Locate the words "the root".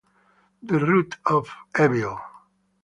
0.63-1.17